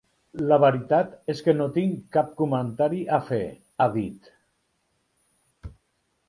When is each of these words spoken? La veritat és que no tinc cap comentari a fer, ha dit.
La 0.51 0.57
veritat 0.61 1.11
és 1.33 1.43
que 1.47 1.53
no 1.57 1.67
tinc 1.75 1.99
cap 2.17 2.31
comentari 2.39 3.03
a 3.19 3.21
fer, 3.29 3.43
ha 3.79 3.89
dit. 3.99 4.31